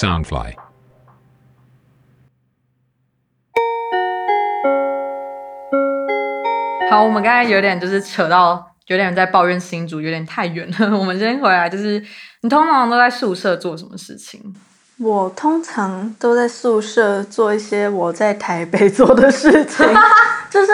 [0.00, 0.54] Soundfly。
[6.90, 10.86] 好，我们刚才有点就是扯到，有点在抱怨新竹，有点太远了。
[10.98, 12.02] 我们先回来，就是
[12.40, 14.40] 你通常都在宿舍做什么事情？
[14.96, 19.86] 我通常都在宿舍做一些我在台北做的事情，
[20.48, 20.72] 就是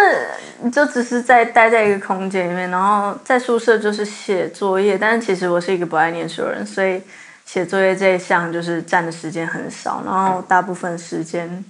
[0.63, 4.97] 你就只是在待在一个空间里面，然后在宿舍就是写作业。
[4.97, 7.03] 但是其实我是一个不爱念书的人，所以
[7.47, 11.65] 写作业这一项就是占的时间很少，然后大部分时间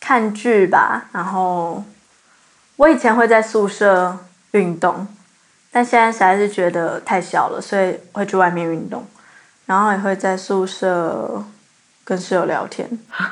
[0.00, 1.08] 看剧吧。
[1.12, 1.84] 然后
[2.76, 4.16] 我以前会在宿舍
[4.52, 5.06] 运动，
[5.70, 9.04] 但现在实在是觉得太小了，所以会去外面运动，
[9.66, 11.44] 然后也会在宿舍。
[12.02, 12.88] 跟室友聊天，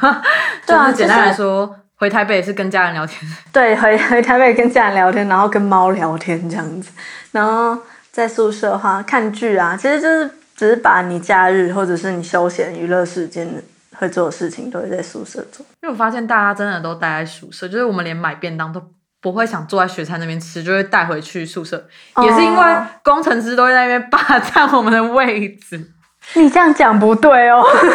[0.64, 3.28] 对啊，简单来说，回台北是跟家人聊天。
[3.50, 6.92] 对，回回台北跟家人聊天，然后跟猫聊天这样子。
[7.32, 7.76] 然后
[8.12, 13.48] 在宿舍的话，看剧啊，其实就是只是把你假日或者是你休闲娱乐时间
[13.96, 15.64] 会做的事情，都会在宿舍做。
[15.82, 18.82] 因为我发现大家真的都待在宿舍，就是我们连买便当都
[19.20, 21.86] 不会想坐在学餐那边吃，就会带回去宿舍。
[22.22, 25.92] 也是因为工程师都会在那边霸占我们的位置。
[26.34, 27.92] 你这样讲不对哦， 但是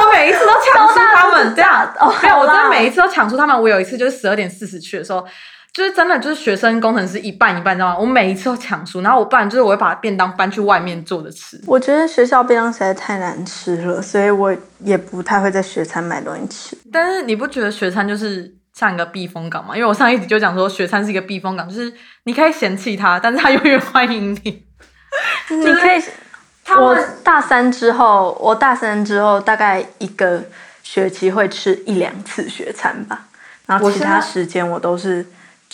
[0.00, 1.92] 我每一次都抢出他们这样，
[2.22, 3.60] 没有，我真的每一次都抢出他们。
[3.60, 5.26] 我有一次就是十二点四十去的时候，
[5.74, 7.98] 就是真的就是学生工程师一半一半，知道吗？
[7.98, 11.60] 我每一次都抢书，然后我不然就是我会把便当搬去外面坐着吃。
[11.66, 16.78] 我觉得学校便当实在太难吃了，所以我也不太会在学餐买东西吃。
[16.92, 19.76] 但是你不觉得学餐就是像一个避风港吗？
[19.76, 24.64] 因为我上一集就讲说学餐是一个避风港，就是你可以嫌弃它，但是它永远欢迎你。
[25.50, 26.00] 你可以。
[26.78, 30.42] 我大三之后，我大三之后大概一个
[30.82, 33.26] 学期会吃一两次学餐吧，
[33.66, 35.26] 然后其他时间我都是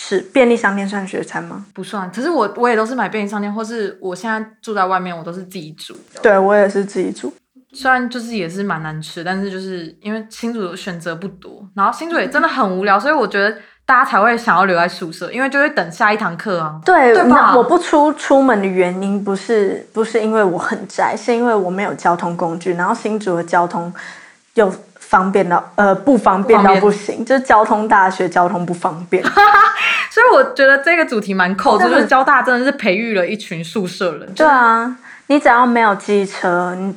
[0.03, 1.67] 吃便利商店算学餐吗？
[1.75, 5.95] 不算，可是我我也都是买便利商店，或是我现在住在外面，我都是自己煮。
[6.23, 7.31] 对我也是自己煮，
[7.73, 13.55] 虽然就是也是蛮难吃，但是就是因为新主选择不多，然后新主也真的很无聊，所以我觉得。
[13.87, 16.81] 大家才会想要留在宿舍，因为就会等下一堂课啊。
[16.85, 23.93] 对，那我不出出门的原因不是不是因为我很宅，是因为我没有交通工具，然后新竹的交通
[24.55, 24.73] 又
[25.11, 29.21] 方便到呃不方便到不行，就是交通大学交通不方便。
[30.09, 34.33] 所以我觉得这个主题蛮扣，就是交大真的是培育了一群宿舍人。
[34.35, 36.95] 对啊，你只要没有机车，你。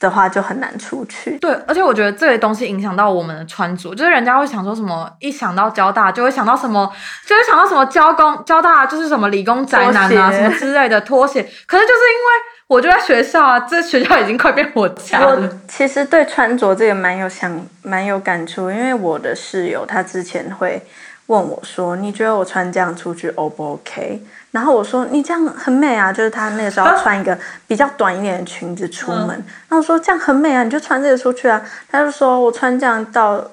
[0.00, 1.38] 的话就很难出去。
[1.38, 6.92] 对，而且我觉得这些东西影响到我们的穿着，就是人家会想说什么，一想到交大就会想到什么，
[7.24, 11.42] 就会想到什么交工交大就是什么理工宅男啊什么之类的拖鞋。
[11.66, 12.28] 可是就是因为
[12.74, 15.36] 我就在学校啊，这学校已经快变我家了。
[15.36, 20.82] 我其实对穿着这个蛮有想蛮有感触，因为我的室友他之前会
[21.26, 24.20] 问我说：“你觉得我穿这样出去 O 不 OK？”
[24.50, 31.62] 然后我说你这样很美啊，就是他那个时候穿一个比较短一点的裙子出门，然后我说这样很美啊，你就穿这个出去啊。
[31.88, 33.52] 他就说我穿这样到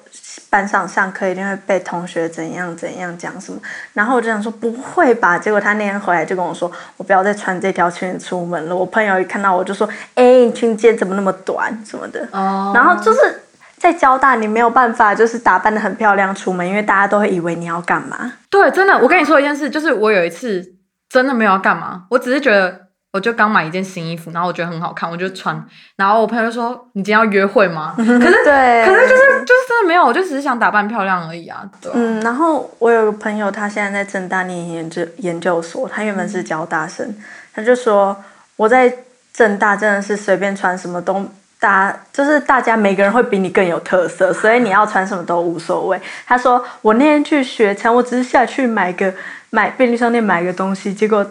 [0.52, 3.58] 班上上课一定会被同学怎样怎样讲什么，
[3.94, 8.76] 然后我就想说不会吧，结果他那天回来就跟我说我不要再穿这条裙子出门了。
[8.76, 12.28] 我朋友一看到我就说哎，你裙子怎么那么短什么的。
[12.32, 12.72] 哦。
[12.74, 13.40] 然后就是
[13.78, 18.34] 在交大你没有办法就是打扮的很漂亮出门，因为大家都会以为你要干嘛。
[18.50, 20.74] 对，真的，我跟你说一件事，就是我有一次。
[21.12, 25.62] 真的没有要干嘛，我只是觉得，我就刚买一件新衣服，然后我觉得很好看，我就穿。
[25.94, 31.62] 然后我朋友就说：“你今天要约会吗？” 可是，对，可是就是就是真的没有，我就只是想打扮漂亮而已啊。
[31.80, 37.14] 对嗯，然后我有个朋友，他现在在正大念研究研究所，他原本是交大生，
[37.54, 38.16] 他就说
[38.56, 38.92] 我在
[39.32, 41.24] 正大真的是随便穿什么都
[41.58, 46.00] 大，就是大家每个人会比你更有特色，所以你要穿什么都无所谓。
[46.26, 49.12] 他说我那天去学餐，我只是下去买个。
[49.54, 51.30] 买便利商店买个东西，结果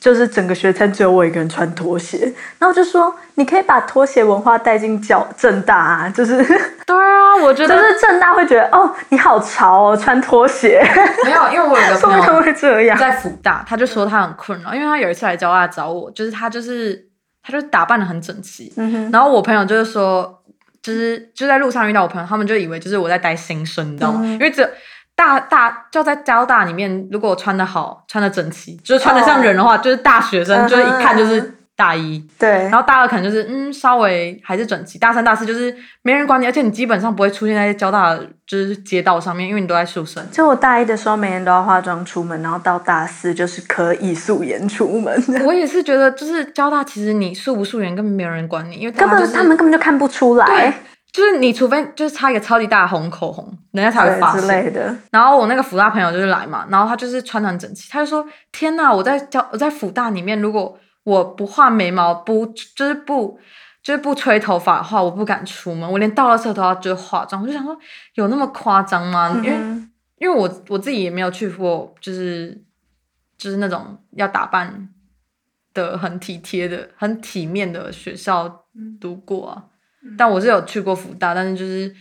[0.00, 6.42] 就是整个学餐只有我一个人穿拖鞋，然后我就说你可以把拖鞋文化带进教正大啊，就是
[6.86, 6.96] 对
[7.38, 10.80] 啊，我觉得就是正大会觉得哦你好潮哦穿拖鞋，
[11.24, 17.08] 没有，因为我有个 朋友会这样，在福大，他就说他很困扰，因为他有一次来交大找我，就是他就是
[17.42, 18.72] 他就打扮的很整齐，
[19.12, 20.42] 然后我朋友就是说
[20.82, 24.24] 就是就在路上遇到我朋友，他们就以为就是我在带新生，你知道吗？
[24.24, 24.68] 因为这。
[25.18, 32.18] 大大就在交大里面，如果穿的好，穿的整齐，就是穿的像人的话，就是大学生，就是一看就是大一。
[32.38, 32.48] 对。
[32.48, 34.98] 然后大二可能就是嗯，稍微还是整齐。
[34.98, 40.24] 大三、大四就是没人管你，而且你基本上不会出现在交大就是街道上面，因为你都在宿舍。
[40.32, 45.22] 就我大一的时候，每天都要化妆出门，然后到大四就是可以素颜出门。
[45.44, 50.72] 我也是觉得，就是交大其实你素不素颜根本没有人管你，因为根本他们根本就看不出来。
[51.12, 54.74] 就是你，除非就是擦一个超级大的红口红，人家才会发现。
[55.10, 58.22] 然后我那个福大朋友就是来嘛，然后他就是穿的很整齐，他就说
[58.52, 63.38] ：“天呐，我在教我在福大里面，如果我不画眉毛，不就是不
[63.80, 67.40] 就是不吹头发的话，我不敢出门，我连到了厕都要就是化妆。
[67.40, 67.78] 我就想说，
[68.14, 69.30] 有那么夸张吗？
[69.36, 69.56] 因为
[70.18, 72.60] 因为我我自己也没有去过，就是
[73.38, 74.88] 就是那种要打扮
[75.72, 78.64] 的很体贴的、很体面的学校
[79.00, 79.64] 读过啊。
[80.18, 81.94] 但我是有去过福大，但是就是。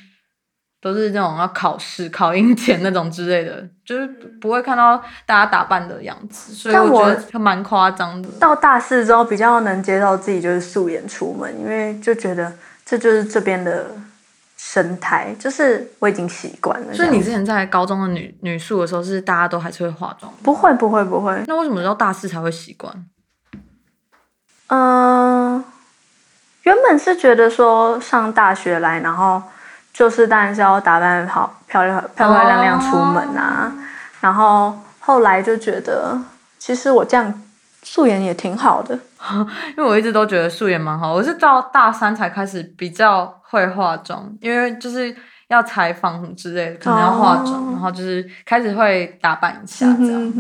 [0.86, 4.06] 都是那种要考试、考英检那种之类的，就是
[4.40, 4.96] 不会看到
[5.26, 8.30] 大家打扮的样子，所以我觉得蛮夸张的。
[8.40, 12.54] 到大四之后，比较能接受自己就是素颜出门，因为就觉得
[12.86, 13.88] 这就是这边的
[14.58, 16.94] 生态，就是我已经习惯了。
[16.94, 20.32] 所以你之前在高中的女女宿的时候，是大家都还是会化妆？
[20.44, 21.44] 不会，不会，不会。
[21.48, 22.94] 那为什么到大四才会习惯？
[24.68, 25.66] 嗯，
[26.62, 29.42] 原本是觉得说上大学来，然后。
[29.96, 33.72] 就是当然是要打扮好、漂亮、漂漂亮亮出门啊。
[34.20, 36.20] 然后后来就觉得，
[36.60, 37.42] 其实我这样
[37.82, 39.00] 素颜也挺好的。
[39.78, 45.16] 因为我一直都觉得素颜蛮好，我是到大三才开始比较会化妆，因为就是
[45.48, 50.34] 要采访之类的，可能要化妆，然后就是开始会打扮一下这样。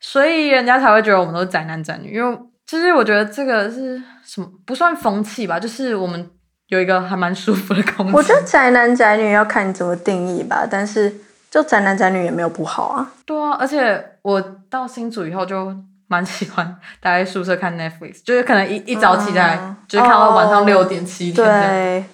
[0.00, 6.30] 所以人家才会觉得我们都是宅男宅女，因为其实我觉得这个是什么不算风气吧，就是我们。
[6.68, 8.14] 有一个还蛮舒服的空间。
[8.14, 11.12] 我觉得宅男宅女要看你怎么定义吧，但是
[11.50, 13.12] 就宅男宅女也没有不好啊。
[13.24, 15.74] 对啊，而且我到新组以后就
[16.08, 21.46] 蛮喜欢待在宿舍看 Netflix，就是可能一一早起来就是看到晚上六点七点。
[21.46, 22.04] 对，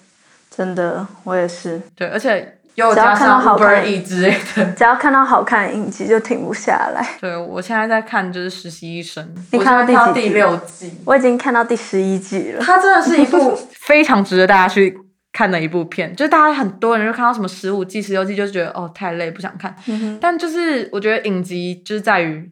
[0.50, 1.81] 真的，我也是。
[1.94, 2.56] 对，而且。
[2.75, 7.06] 只要看到好看之类的， 只要看到好看的影集就停不下来。
[7.20, 12.62] 对，我现在在看就是实习医生，你看到第第六季，我已经看到第十一季了。
[12.62, 14.96] 它真的是一部 非常值得大家去
[15.32, 19.75] 看的一部片，就是大家很多人就看到什么十五季、十六季就觉得哦太累不想看，
[20.20, 22.50] 但就是我觉得影集就是在于。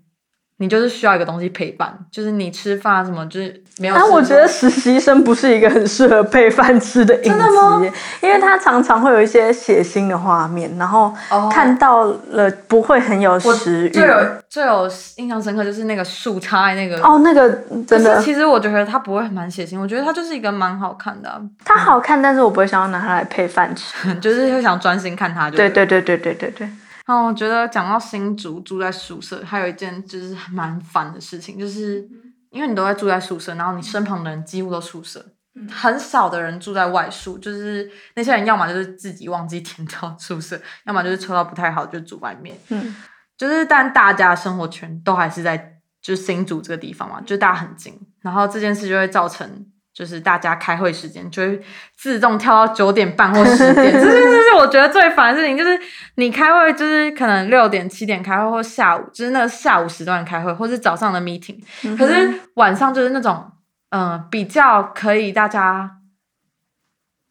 [0.60, 3.94] 你就是需要一个东西陪伴，就是你吃饭什么，就是没有。
[3.94, 11.14] 但我觉得实习生不是一个很适合配饭吃的影集，因为他常常会有一些血腥的画面，然后
[11.50, 13.90] 看到了不会很有食欲。
[13.90, 14.16] 最有
[14.48, 17.48] 最有印象深刻就是那个树插那个哦，那个
[17.86, 18.20] 真的。
[18.20, 21.40] 其实我觉得它不会蛮血腥，我觉得它就是一个蛮好看的。
[21.64, 25.48] 它好看，但是我不会想要拿它来配饭吃， 就是会想专心看它。
[25.48, 26.68] 对对对对对对对。
[27.08, 32.06] 哦，我觉得讲到新竹住在宿舍，还有一件就是蛮烦的事情，就是
[32.50, 35.24] 因为你都在住在宿舍，然后你身旁的人几乎都宿舍，
[35.70, 42.54] 很少的人住在外宿，就是那些人要么就是自己忘记填到宿舍，要么就是抽到不太好就住外面。
[42.68, 42.94] 嗯，
[43.38, 49.66] 就是但大家生活圈都还是在就是新竹这个地方嘛，就大家很近，然后这件事就会造成。
[49.98, 51.60] 就是大家开会时间就会
[51.96, 55.58] 自动跳到九点半或十点， 这是这是我觉得最烦的事情。
[55.58, 55.76] 就是
[56.14, 61.58] 你开会，就是可能六点七点开会，或下午就是那个下午时段开会，或是早上的 meeting。
[61.96, 63.50] 可是晚上就是那种
[63.88, 65.96] 嗯比较可以大家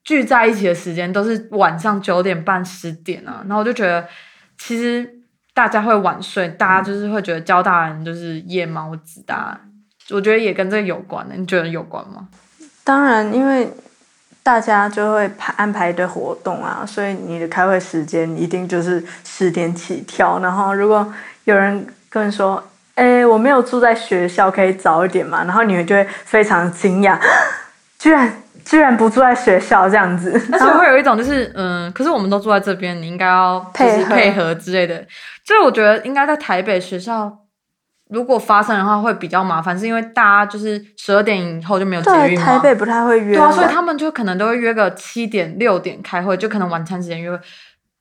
[0.03, 3.45] 聚在一起的时间，都是晚上九点半十点啊。
[3.47, 4.05] 然后我就觉得
[4.57, 5.09] 其实
[5.53, 9.57] 大家会晚睡，大家就是会觉得交大人就是夜猫子的。
[10.09, 12.27] 我觉得也跟这个有关的，你觉得有关吗？
[12.87, 13.69] 当然，因为
[14.41, 20.39] 大家就会排安排一堆活动啊，所以你的开会时间一定就是十点起跳。
[20.39, 21.05] 然后，如果
[21.43, 22.63] 有人跟你说
[22.95, 27.19] ：“哎，我没有住在学校，可以早一点嘛？”然后你们就会非常惊讶，
[27.99, 30.31] 居然居然不住在学校这样子。
[30.53, 35.05] 而且会有一种就是，嗯，可是我们都住在这边，你应该要配合配合之类的。
[35.43, 37.37] 就是我觉得应该在台北学校。
[38.09, 42.45] 如果发生的话会比较麻烦，是因为大家就是十二点以后就没有捷运嘛。
[42.45, 43.35] 台北不太会约。
[43.35, 47.39] 对啊，所以他们就可能都会约个七点六点开会，就可能晚餐时间约会，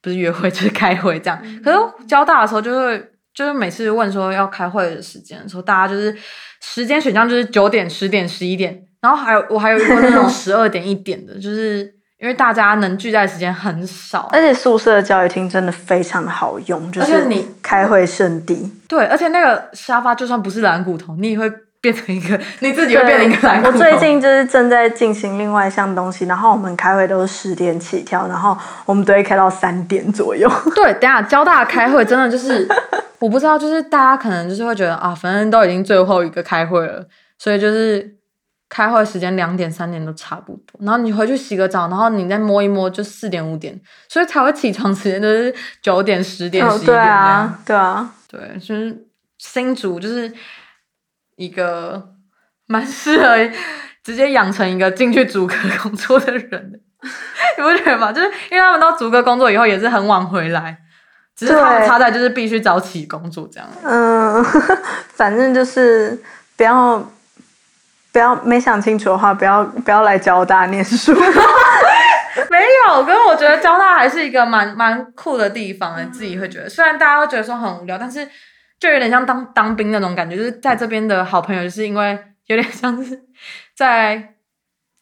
[0.01, 1.41] 不是约会就是开会这样。
[1.65, 6.17] 可是交大的时候就会，就是每次问说要开会的时间的时候，大家就是
[6.61, 11.97] 时间选项就是九点、十点、十一点，然后还有我还有一个那种十二点一点的，就是。
[12.19, 18.73] 因为大家能聚在的时间很少，而且宿舍的教育厅真的非常的好用，就是你开会圣地。
[18.89, 23.75] 对，而且那个沙发就算不是蓝骨头，你也会变成一个，你自己会变成一个蓝骨头。
[23.75, 28.57] 我最近就是正在进行另外一项东西，然后我们开会都是十点起跳，然后
[28.87, 30.51] 我们都会开到三点左右。
[30.75, 32.67] 对，等下交大开会真的就是，
[33.21, 37.05] 我不知道，就是大家可能就是会觉得啊，反正都已经最后一个开会了，
[37.39, 38.16] 所以就是。
[38.69, 49.07] 开会时间两点三点都差不多，然后你回去洗个澡，然后你再摸一摸就四点五点，所以才会起床时间都是九点十点十一点对啊，对啊，对，就是
[49.39, 50.33] 新竹就是
[51.37, 52.15] 一个
[52.67, 53.37] 蛮适合
[54.03, 56.81] 直接养成一个进去主科工作的人，
[57.57, 58.13] 你不觉得吗？
[58.13, 60.77] 就是因为他们到主科工作以后也是很晚回来，
[61.37, 63.69] 只是他们差在就是必须早起工作这样。
[63.85, 64.45] 嗯，
[65.15, 66.21] 反正就是
[66.57, 67.09] 不要。
[68.17, 71.13] 不不要没想清楚的话，不要不要来交大念书。
[72.51, 72.59] 没
[72.89, 78.27] 有，可是我觉得交大还是一个蛮蛮酷的地方自己会觉得，虽然大家会觉得说很无聊，但是
[78.81, 83.21] 就有点像当当兵那种感觉，就是在这边的好朋友，就是因为有点像是
[83.77, 84.31] 在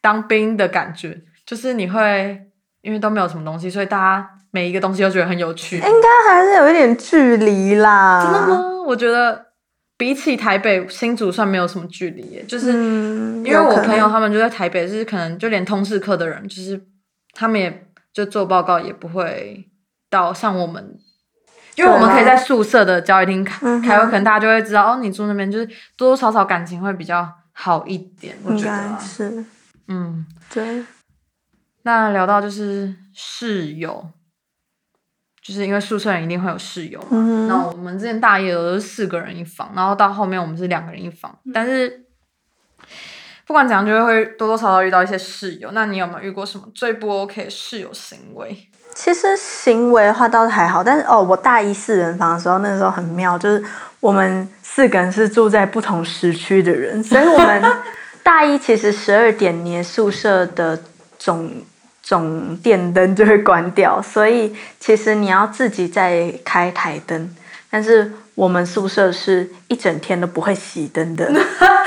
[0.03, 1.17] 当兵的感觉，
[1.47, 2.41] 就是你会
[2.83, 5.77] 因为都没有什么东西，所以大家每一个东西都觉得很有趣。
[5.77, 8.25] 应该还是有一点距离啦。
[8.25, 8.61] 真的吗？
[8.89, 9.44] 我觉得
[9.97, 16.89] 比起台北新竹算没有什么距离，就是因为我朋友他们就在台北，就是可能就连通识课的人，就是。
[17.37, 19.69] 他们也就做报告，也不会
[20.09, 20.97] 到像我们，
[21.75, 28.37] 因为我们可以在宿舍的交易厅开开会，可能大家就会知道哦，你住那边就是多多少少感情会比较好一点。
[28.45, 29.45] 我觉得是，
[29.89, 30.85] 嗯，对。
[31.83, 34.09] 那聊到就是室友，
[35.45, 37.47] 就是因为宿舍人一定会有室友嘛。
[37.49, 42.01] 那我们之前大一的都是四个人一房，然后到后面我们是两个人一房，但是。
[43.47, 45.69] 不管怎样，就会多多少少遇到一些室友。
[45.73, 48.57] 那你有没有遇过什么最不 OK 的室友行为？
[48.95, 53.63] 其实行为的话倒是还好，但是哦，我大一四人房的时候，那个时候很妙，就是
[54.01, 57.63] 我们四个人是住在不同时区的人，所以我们
[58.25, 60.81] 大一其实十二点你宿舍的
[61.19, 61.53] 总
[62.05, 67.35] 总电灯就会关掉，所以其实你要自己再开台灯，
[67.69, 68.13] 但是。
[68.37, 71.33] 我们宿舍是一整天都不会熄灯的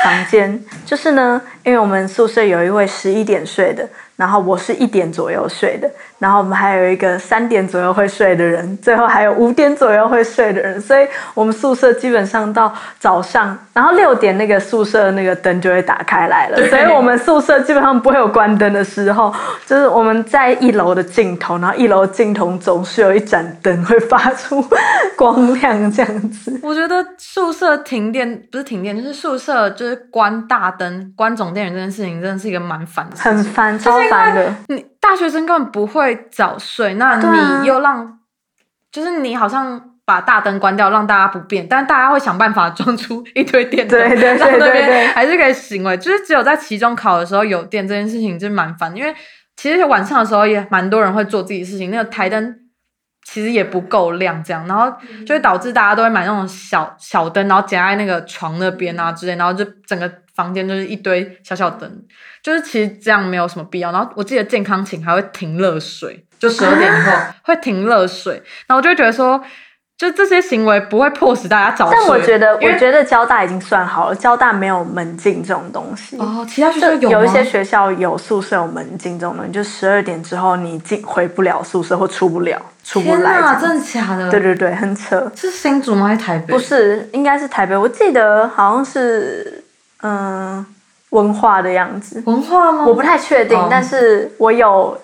[0.02, 3.86] 房间，就是呢，因为我们宿舍有一位十一点睡的。
[4.16, 19.34] 然后我是一点左右睡的，然后我们还有一个三点左右会睡的人，最后还有五点左右会睡的人，所以我们宿舍基本上到早上，然后六点那个宿舍那个灯就会打开来了，所以我们宿舍基本上不会有关灯的时候，
[19.66, 24.64] 就是我们在一楼的尽头，然后一楼尽头总是有一盏灯会发出
[25.16, 26.60] 光亮这样子。
[26.64, 33.98] 我觉得宿舍停电不是停电，就是宿舍就是关大灯、关总电源这件事情，真的是一个蛮烦的，很烦，超。
[34.68, 38.20] 你大学生根本不会早睡，那你又让，
[38.92, 45.96] 就是你好像把大灯关掉，让大家不便，但大家会想办法装出一堆电灯，对对对对对，还是可以行为。
[45.96, 49.16] 就是只有在期中考的时候有电这件事情就蛮烦，因为
[49.56, 52.60] 其实晚上的时候也蛮多人会做自己的事情，那个台灯
[53.30, 54.90] 其实也不够亮，这样，然后
[55.26, 60.12] 就会导致大家都会买那种小小灯，然后夹在那个床那边啊之类，然后就整个。
[60.38, 61.92] 房间就是一堆小小灯，
[62.44, 63.92] 就是其实这样没有什么必要。
[63.92, 68.36] 然后我记得健康寝还会停热水，就十二点以后 会停热水。
[68.68, 69.44] 然后我就觉得说，
[69.98, 71.98] 就这些行为不会迫使大家早睡。
[71.98, 76.16] 但我觉得，我觉得交大已经算好了，交大没有门禁这种东西。
[76.18, 83.58] 哦，其他学校有有一些学校有宿舍有门禁这种东西，就十二点之后你进回不了宿舍或出不了，出不来。
[83.60, 84.30] 真的假的？
[84.30, 85.32] 对对对，很扯。
[85.36, 86.08] 是新竹吗？
[86.08, 86.54] 还是台北？
[86.54, 87.76] 不是，应该是台北。
[87.76, 89.64] 我记得好像是。
[90.04, 90.64] 嗯，
[91.10, 92.86] 文化的样子，文化吗？
[92.86, 94.96] 我不太确定，但是我有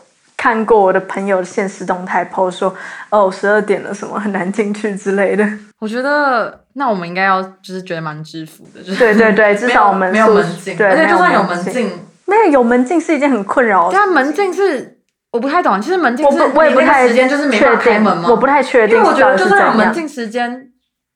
[0.44, 2.76] 看过我的朋友的现实动态 po 说，
[3.10, 5.50] 哦，十二点了，什么很难进去之类的。
[5.80, 11.90] 我觉得那我们应该要就是觉得蛮知福的，就是对对对， 至少我们没有门禁，对，而且就算有门禁，
[12.26, 13.90] 没有有门禁是一件很困扰。
[13.94, 14.98] 但门禁是
[15.32, 18.28] 我不太懂，其实门禁是我也不太时间就是没法开门吗？
[18.30, 20.73] 我不太确定，因为我觉得就算有门禁时间。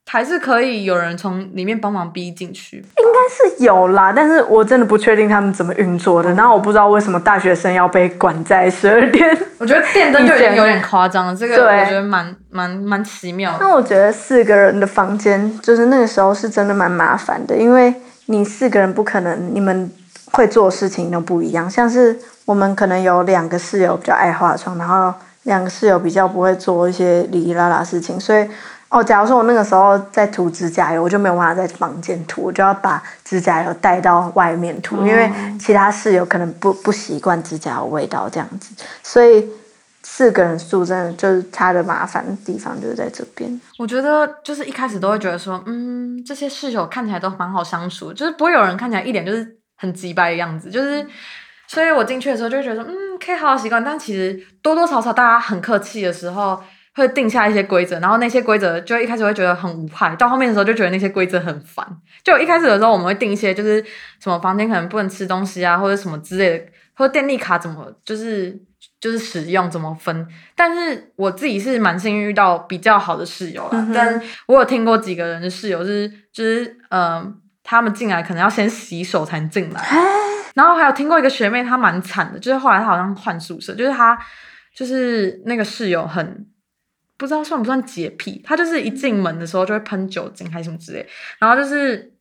[0.10, 6.34] 还是可以有人从里面帮忙逼进去，应该是有啦，但是我真的不确定他们怎么运作的。
[6.34, 9.38] 然后我不知道为什么大学生要被管在十二点。
[9.60, 13.54] 我觉得电灯就已经有点夸张了，这个我觉得蛮蛮蛮奇妙。
[13.60, 17.94] 那我觉得四个人的房间，就是那个时候是真的蛮麻烦的，因为
[18.28, 19.92] 你四个人不可能，你们
[20.32, 21.70] 会做事情都不一样。
[21.70, 28.48] 像是我们可能有两个室友比较爱化妆，然后两个室友比较不会做一些哩哩啦啦事情，所以。
[28.90, 35.30] 哦，假如说我那个时候在涂指甲油，我就没有办法在房间涂，我就要把指甲油带到外面涂，因为
[35.60, 39.46] 其他室友可能不不习惯指甲油味道这样子，所以
[40.04, 43.60] 四个人住真的就是他的麻烦的地方就是在这边。
[43.78, 51.06] 我觉得就是一开始都会觉得说，嗯，这些室友看起来都蛮好相处，就是不会有人看起来一脸就是很急白的样子，就是，
[51.68, 56.64] 所以我进去的时候就会觉得说，嗯，可以好好习惯，但其实多多少少大家很客气的时候。
[56.98, 61.86] 会定下一些规则，然后那些规则就一开始会觉得很无害，到后面的时候就觉得那些规则很烦。
[62.24, 63.80] 就一开始的时候，我们会定一些，就是
[64.20, 68.60] 什么房间可能不能吃东西啊，或者什么之类的，或者电力卡怎么就是
[69.00, 70.28] 就是使用怎么分。
[70.56, 79.82] 但是我自己是蛮幸运遇到比较好的室友了，但我有听过几个人的室友是就是嗯，他们进来可能要先洗手才能进来，
[80.56, 84.18] 然后还有听过一个学妹，她蛮惨的，就是后来她好像换宿舍，就是她
[84.76, 86.48] 就是那个室友很。
[87.18, 91.06] 不知道算不算洁癖，他就是一进门的时候就会喷酒精还是什么之类，
[91.40, 92.14] 然后就是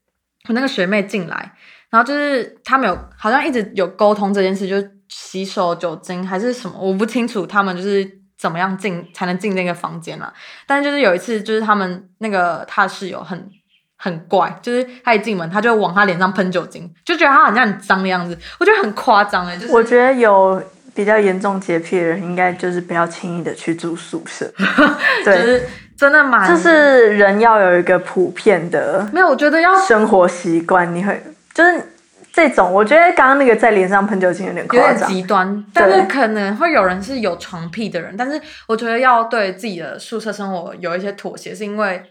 [0.48, 1.52] 我那个学妹进来，
[1.90, 10.32] 然后就是他们有好像一直有沟通这件事，就是洗手酒精还是什么，我不清楚他们就是怎么样进才能进那个房间了。
[10.66, 13.50] 但是就是有一次，就是他们那个他室友很
[13.96, 19.58] 很怪，就是他一进门他就往他脸上喷酒精，就觉得他好像很脏的样子，我觉得很夸张哎。
[19.70, 20.62] 我觉得有
[20.96, 24.50] 比较严重洁癖的人，应该就是不要轻易的去住宿舍。
[25.24, 25.62] 对。
[25.96, 31.18] 真的蛮，就是人要有一个普遍的，没有，我觉得要生活习惯，你会
[31.54, 31.82] 就是
[32.30, 38.38] 这种，我觉得刚刚那个在脸上喷酒精有点夸张，极端，但是可能会有人是有床癖的人，但是
[38.68, 42.02] 我觉得要对自己的宿舍生活有一些妥协，是因为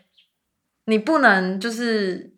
[0.88, 2.32] 你不能就是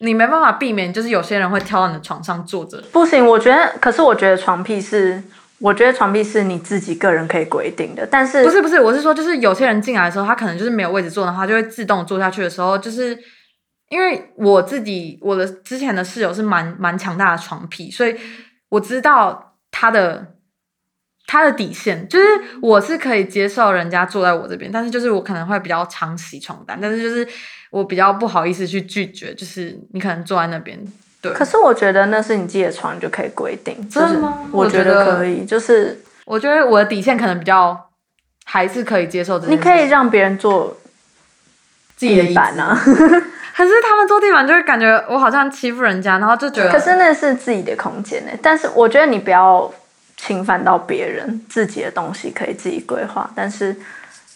[0.00, 5.22] 你没办法避免，就是有些人会挑到你的床上坐着，不行，我觉得，可是我觉得床癖是。
[5.58, 13.18] 我觉得床壁是你自己个人可以规定的，但是不是不是，我是说，就是有些人进来的时候，他可能就是没有位置坐的话，就会自动坐下去的时候，就是
[13.88, 18.14] 因为我自己我的之前的室友是蛮蛮强大的床癖，所以
[18.68, 20.34] 我知道他的
[21.26, 22.26] 他的底线，就是
[22.60, 27.26] 我是可以接受人家坐在我这边，但是就是我可能会比较常洗床单，但是就是
[27.70, 30.78] 我比较不好意思去拒绝，就是你可能坐在那边。
[31.32, 34.38] 可是我觉得那是你自己的床就可以规定，真的吗？
[34.52, 37.88] 我觉得可以，就是我觉得我的底线可能比较
[38.44, 39.48] 还是可以接受的。
[39.48, 40.76] 你可以让别人坐
[41.96, 42.76] 自己的地板啊，
[43.56, 46.70] 可是他们坐地板就会感觉我好像欺负人家，然后就觉得。
[46.70, 49.72] 可是那是自己的空间呢，但是我觉得你不要
[50.16, 53.30] 侵犯到别人自己的东西，可以自己规划。
[53.34, 53.74] 但是，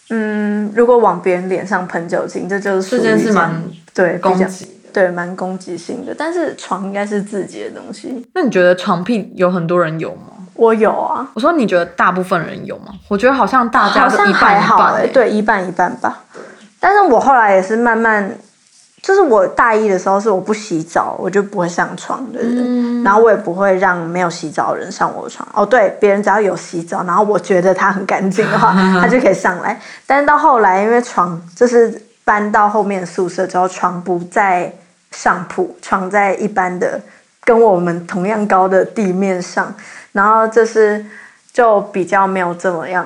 [0.09, 4.80] 嗯，如果往别人脸上喷酒精，这就是这件事蛮对攻击。
[4.93, 8.27] 对，蛮攻击性的，但是床应该是自己的东西。
[8.33, 10.27] 那你觉得床癖有很多人有吗？
[10.55, 11.27] 我有啊。
[11.33, 12.93] 我说你觉得大部分人有吗？
[13.07, 16.23] 我觉得好像大家好像还好哎，对，一半一半吧。
[16.79, 18.31] 但是我后来也是慢慢，
[19.01, 25.47] 就是我大一的时候是我不洗澡，我就不会上床的人，然后我也不会让没有洗澡的人上我的床。
[25.53, 29.79] 哦，对，别人只要有洗澡，然后我觉得他很干净的话， 他就可以上来。
[30.05, 34.71] 但是到后来，因为床就是搬到后面宿舍之后，床不在。
[35.11, 37.01] 上铺床在一般的
[37.43, 39.75] 跟我们同样高的地面上，
[40.13, 41.05] 然后这是
[41.51, 43.05] 就比较没有这么样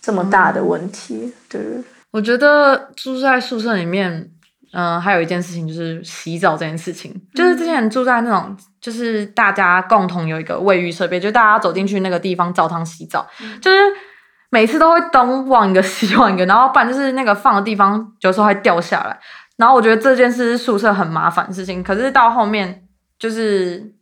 [0.00, 1.32] 这么大的问题。
[1.48, 1.60] 对，
[2.10, 4.28] 我觉得住在宿舍里面，
[4.72, 13.26] 嗯，还有一件事情就是洗澡这件事情，就是之前住在那种就是大家共同有一个卫浴设备，就大家走进去那个地方澡堂洗澡，
[13.62, 13.78] 就是
[14.50, 19.18] 每次都会东忘一个西忘一个，然后不然就是那个放的地方有时候会掉下来。
[19.56, 22.86] 然后我觉得这件事是宿舍很麻烦的事情，可是到后面
[23.18, 23.94] 就是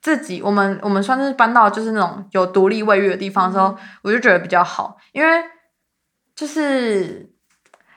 [0.00, 5.44] 自己我们我们算是搬到就是那种有独立卫浴的地方的时候，我就觉得比较好，因为
[6.34, 7.28] 就是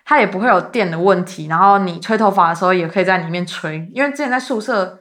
[0.03, 4.99] 它也不会有电的问题，然后你吹头发的时候也可以在里面吹，因为之前在宿舍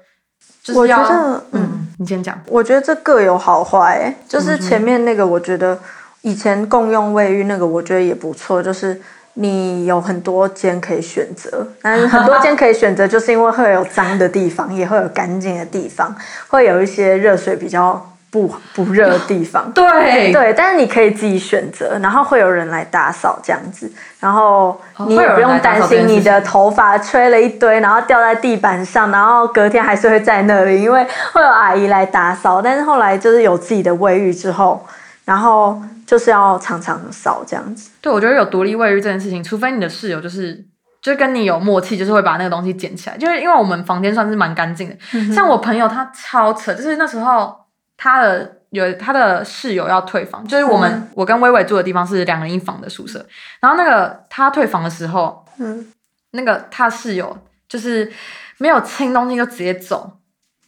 [0.63, 1.03] 就是要
[1.51, 5.77] 嗯，你先讲，我觉得这各有好坏，就是前面那个我觉得
[6.23, 9.03] 以前共用卫浴那个我觉得也不错，就是。
[9.35, 16.15] 你有很多间可以选择，但是很多间可以选择，就是因为会有脏的地方，也会有干净的地方，
[16.49, 19.71] 会有一些热水比较不不热的地方。
[19.75, 32.63] 对对，但是你可以自己选择，然后会有人来打扫这样子，然后你也不用担心你的头发吹了一堆，然后掉在地板上，然后隔天还是会在那里，因为 会有阿姨来打扫。
[32.63, 34.87] 但是后来就是有自己的卫浴之后，
[35.25, 35.83] 然后。
[36.07, 37.91] 就是要常常扫这样子。
[38.03, 40.63] 对，我觉得有独立卫浴这件事情，除非你的室友就是
[41.01, 43.17] 就跟你有默契，就是会把那个东西捡起来。
[43.17, 47.57] 就是因为我们房间算是蛮干净的，像我朋友他超扯，就是那时候
[47.97, 53.25] 他的有他的室友要退房，就是我们我跟微微住的地方是两人一房的宿舍，
[53.61, 55.91] 然后那个他退房的时候，嗯，
[56.33, 57.35] 那个他室友
[57.67, 58.13] 就是
[58.59, 60.19] 没有清东西就直接走，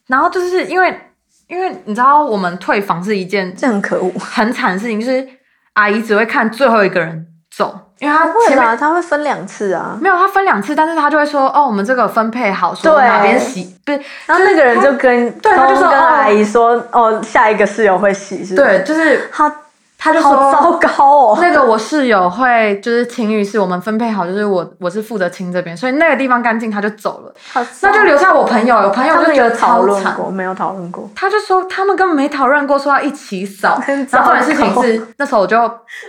[0.07, 1.03] 然后就是因为。
[1.49, 5.27] 因为你知道，我们退房是一件这很可恶、很惨的事情，就是
[5.75, 19.53] 阿姨只会看最后一个人走，因为她会啊，他会分两次啊，没有，她分两次，但是她就会说，哦，我们这个分配好，说哪边洗，不是，然后那个人就跟，对，他就跟阿姨说，哦，下一个室友会洗，是对，就是他。
[20.07, 27.35] 他就说：“糟糕哦， 那个我室友会就是清浴室，我们分配好，就是我我是负责清这边，所以那个地方干净，他就走了。
[27.83, 31.11] 那就留下我朋友，有朋友就觉得讨论过，没有讨论过。
[31.17, 33.83] 他就说他们根本没讨论过，说要一起扫。
[34.13, 35.59] 然后这件事情是那时候我就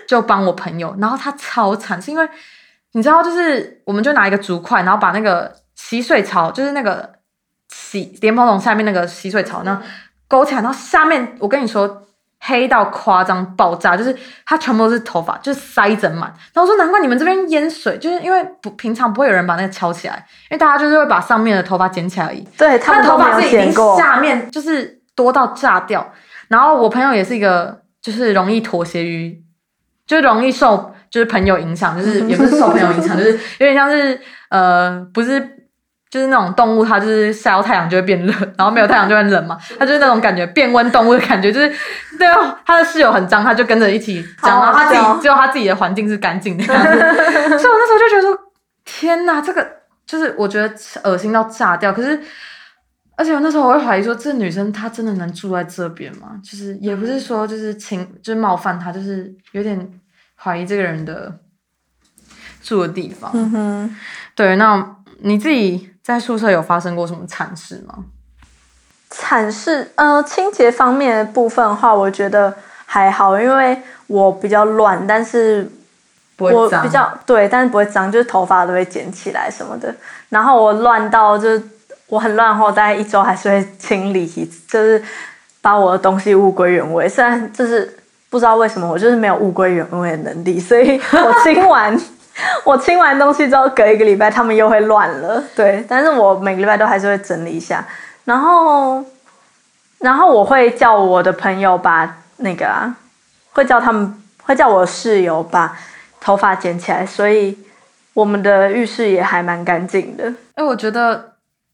[0.07, 2.29] 就帮我朋友，然后他超惨，是因为
[2.91, 7.09] 你知道，就是我们就拿一个竹筷，然后把那个洗水槽，就是那个
[7.69, 9.81] 洗莲蓬桶下面那个洗水槽呢
[10.27, 12.03] 勾起来，然后下面我跟你说。”
[12.47, 16.33] 黑到夸张爆炸，就是它全部都是头发，就是塞整满。
[16.53, 20.15] 然后我说难怪你们这边淹水，就是因为不平常不会有人把那个敲起来，
[20.49, 22.47] 因为大家就是会把上面的头发捡起来而已。
[22.57, 26.09] 对，他的头发是已经下面就是多到炸掉。
[26.47, 29.43] 然后我朋友也是一个，就是容易妥协于，
[30.05, 34.17] 就容易受就是朋友影响，就是也不是受朋友影响，就是有点像是
[34.49, 35.56] 呃不是。
[36.09, 39.57] 就是那种动物，它就是晒到太阳就会变热，然后没有太阳就会冷嘛。
[39.77, 41.69] 它就是那种感觉变温动物的感觉，就是
[42.17, 46.89] 对哦，他的室友很脏，他就跟着一起脏，然后他自己只有他自己的环境是干净的样子。
[47.59, 48.39] 所以我那时候就觉得说，
[48.85, 49.67] 天哪，这个
[50.05, 51.91] 就是我觉得恶心到炸掉。
[51.91, 52.17] 可是，
[53.17, 56.39] 而且我那时候我会怀疑说，这女生她真的能住在这边吗？
[56.41, 59.77] 就是也不是说就是情就是冒犯她，就是有点
[60.35, 61.37] 怀疑这个人的
[62.63, 63.29] 住的地方。
[63.33, 63.95] 嗯哼，
[64.33, 65.91] 对，那你自己。
[66.07, 67.95] 在宿舍有发生过什么惨事吗？
[69.09, 72.53] 惨事，呃，清洁方面的部分的话，我觉得
[72.85, 75.69] 还好，因为我比较乱，但是
[76.37, 79.93] 我比较对，但是不会脏，就是头发都会捡起来什么的。
[80.29, 81.61] 然后我乱到就是
[82.07, 84.25] 我很乱后，大概一周还是会清理，
[84.69, 85.03] 就是
[85.61, 87.09] 把我的东西物归原位。
[87.09, 87.97] 虽然就是
[88.29, 91.99] 不知道为什么，我就是没有物归原位的能力，所以我清完。
[92.63, 95.83] 我清完东西之后，隔一个礼拜他们又会乱了，对。
[95.87, 97.83] 但是我每个礼拜都还是会整理一下，
[98.25, 99.03] 然后，
[99.99, 102.95] 然后我会叫我的朋友把那个啊，
[103.53, 105.75] 会叫他们，会叫我室友把
[106.21, 107.57] 头发剪起来，所以
[108.13, 110.31] 我们的浴室也还蛮干净的。
[110.53, 111.33] 哎，我觉得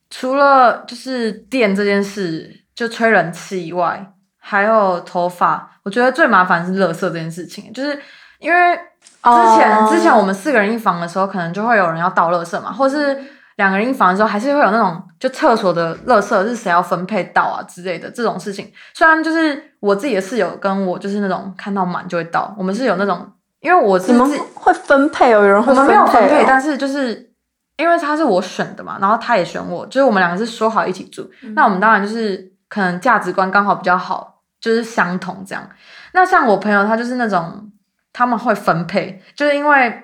[0.09, 7.99] 除了就是电这件事，就吹冷气以外，还有头发，我觉得最麻烦是垃圾这件事情，就是
[8.39, 8.79] 因为。
[9.23, 13.17] 之前之前我们四个人一房的时候，可能就会有人要倒垃圾嘛，或是
[13.55, 18.69] 两个人一房的时候，还是会有那种就厕所的垃圾是谁要分配倒啊之类的这种事情。
[18.93, 23.25] 虽然就是我自己的室友跟我就是那种看到满就会倒，我们是有那种，
[23.61, 27.31] 因为我是自己会分配哦，有人会我们没有分配，但是就是
[27.77, 35.69] 因为他是我选的嘛，然后他也选我，就是我们两个是说好一起住，那我们当然就是可能价值观刚好比较好，就是相同这样。
[36.11, 37.69] 那像我朋友他就是那种。
[38.13, 40.03] 他们会分配，就是因为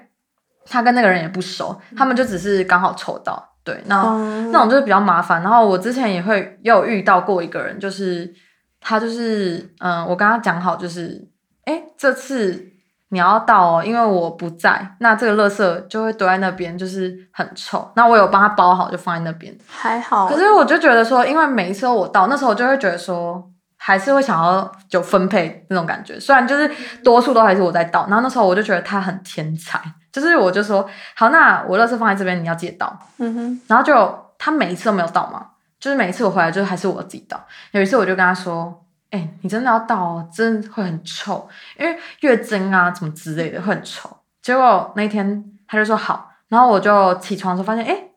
[0.66, 4.04] 他跟那个人也不熟，他们就只是刚好抽到，对，那
[4.52, 5.44] 那种就是比较麻烦。
[5.44, 8.34] 然后我之前也会有遇到过一个人，就是
[8.82, 11.30] 他就是嗯，我跟他讲好，就是
[11.66, 12.72] 哎，这次
[13.10, 17.92] 你要到哦，因为我不在，那这个垃圾就会堆在那边，就是很臭。
[17.96, 20.28] 那我有帮他包好，就放在那边，还好。
[20.28, 23.52] 可是我就觉得说，因为每一次我到，那时候我就会觉得说。
[23.90, 26.70] 还是会想要就分配那种感觉，虽然就是
[27.04, 29.82] 多数都还是我在倒，然后那时候我就觉得他很天才，
[30.14, 33.00] 就是我就说好，那我垃圾放在这边，你要记得倒。
[33.18, 33.62] 嗯哼。
[33.66, 35.44] 然后就他每一次都没有倒嘛，
[35.80, 37.44] 就是每一次我回来就还是我自己倒。
[37.72, 41.50] 有一次我就跟他说，哎，你真的要倒哦，真的会很臭，
[41.80, 44.08] 因为月经啊什么之类的会很臭。
[44.44, 48.09] 结果那天他就说好，然后我就起床的时候发现，哎。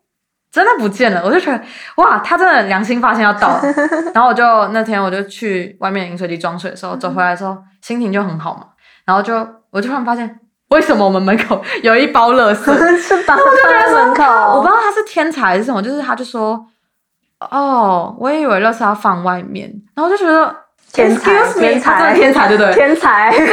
[0.53, 1.59] 真的不见了，我就觉得
[1.95, 3.59] 哇，他真的良心发现要倒。
[4.13, 8.67] 然后我就那天我就去外面饮水机装水的时候，走回来的时候心情就很好嘛。
[9.03, 9.33] 然后就
[9.71, 10.39] 我就突然发现，
[10.69, 12.65] 为什么我们门口有一包垃圾？
[13.01, 14.23] 是放在门口？
[14.23, 16.63] 我不知道他是天才还是什么，就是他就说，
[17.39, 19.73] 哦，我也以为垃圾要放外面。
[19.95, 20.55] 然后我就觉得
[20.91, 22.71] 天才，天才，天才，对不对？
[22.75, 23.47] 天才，天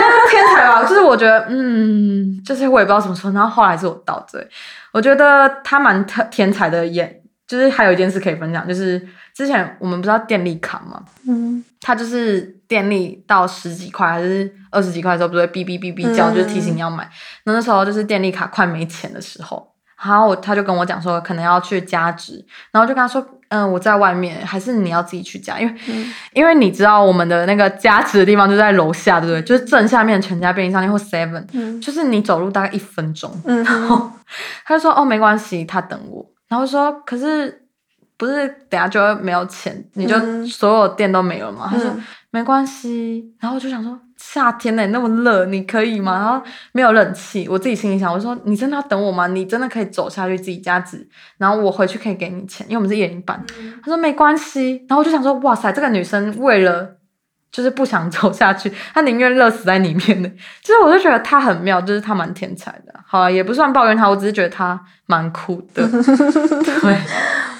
[0.55, 0.85] 才吧。
[0.85, 3.31] 就是我觉得，嗯，就是我也不知道怎么说。
[3.31, 4.47] 然后后来是我倒对。
[4.93, 9.01] 我觉得他蛮特天才的，演就是还有一件事可以分享，就是
[9.35, 11.03] 之前我们不知道电力卡吗？
[11.27, 17.09] 嗯，他就是电力到十几块还是二十几块的时候，不是会哔哔哔哔叫，就是提醒你要买。
[17.45, 19.70] 那那时候就是电力卡快没钱的时候，
[20.03, 23.25] 然后我他就跟我讲说，可能要去加值，然后就跟他说。
[23.53, 25.59] 嗯，我在外面，还是你要自己去加？
[25.59, 25.75] 因为，
[26.35, 29.43] 因为你知道我们的那个加值的地方就在楼下，对不对？
[29.43, 33.29] 就是正下面全家便利商店或 Seven，就是你走路大概一分钟。
[33.45, 34.09] 然后
[34.65, 37.67] 他就说：“哦，没关系，他等我。”然后说：“可是
[38.17, 41.91] 不是等下就会没有钱，你就所有店都没了吗？”他说
[42.31, 43.99] ：“没关系。”然后我就想说。
[44.23, 46.13] 夏天呢，那么热，你可以吗？
[46.13, 49.27] 然后没有冷气，我自己心里想，我说你真的要等我吗？
[49.27, 53.43] 你真的可以走下去自己家纸，然后我回去可以给你钱，因为我们是夜龄班。
[53.83, 56.97] 他说没关系，然后我就想说，哇塞，这个女生为了
[57.51, 60.29] 就是不想走下去，她宁愿热死在里面的。
[60.63, 62.95] 其实 我就觉得她很妙，就是她蛮天才的。
[63.07, 65.83] 好，也不算抱怨她，我只是觉得她蛮酷的。
[65.89, 66.97] 对，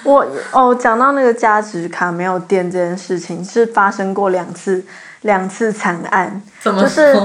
[0.03, 4.83] 我哦，讲到那个加值卡没有电这件事情，是发生过两次。
[5.21, 7.15] 两次惨案，就是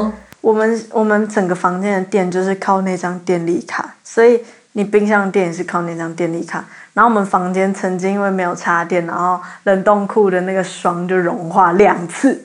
[0.43, 4.39] 我们我们整个房间的电就是靠那张电力卡，所以
[4.73, 6.63] 你冰箱电也是靠那张电力卡。
[6.93, 12.39] 然后我们房间曾经因为没有插电，然后冷冻库的那个霜就融化两次。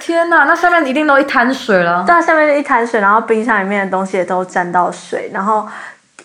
[0.00, 2.02] 天哪，那下面一定都一滩水了。
[2.04, 5.64] 对，下面一滩水，然后冰箱里面的东西也都沾到水，然后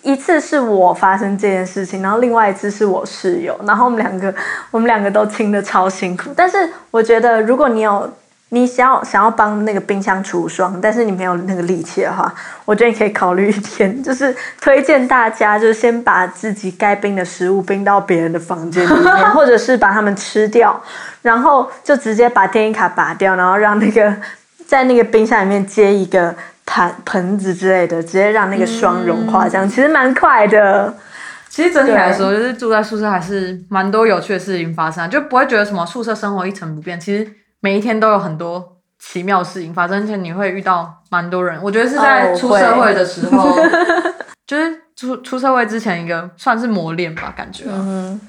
[0.03, 4.33] 一次是我发生这件事情，然后另外一次是我室友，然后我们两个
[4.71, 6.31] 我们两个都清的超辛苦。
[6.35, 6.57] 但是
[6.89, 8.11] 我觉得如果你有。
[8.53, 12.29] 你想要想要帮那个冰箱除霜，但是你没有那个力气的话，
[12.65, 20.77] 我觉得你可以考虑一天，就是推荐大家，就是先把自己该冰的食物冰到别人的房间里面，或者是把它们吃掉，
[21.21, 24.13] 然后就直接把电影卡拔掉，然后让那个
[24.67, 26.35] 在那个冰箱里面接一个
[26.71, 30.93] 盘盆子之类的，直接让那个霜融化，这样其实蛮快的。
[31.49, 36.97] 其实整体来说，就是住在宿舍还是蛮多有趣的事情发生，就不会觉得什么宿舍生活一成不变。
[36.99, 37.29] 其实。
[37.63, 41.61] 每一天都有很多奇妙事情发生，而且你会遇到蛮多人。
[41.61, 43.55] 我觉得是在出社会的时候，
[44.47, 47.65] 就是出出社会之前一个算是磨练吧，感觉。
[47.67, 48.19] 嗯。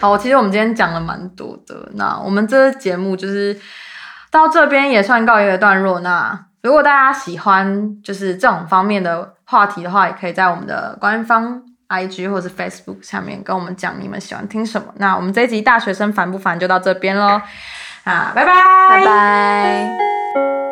[0.00, 3.56] 好，其实我们今天讲了蛮多的，那我们这节目就是
[4.32, 6.00] 到这边也算告一个段落。
[6.00, 6.36] 那
[6.66, 14.88] 如果大家喜欢就是这种方面的话题的话，也可以在我们的官方 IG 或是 Facebook 下面跟我们讲你们喜欢听什么。
[14.96, 17.40] 那我们这一集大学生烦不烦就到这边喽。
[18.02, 18.52] 啊，拜拜，
[18.90, 20.65] 拜拜。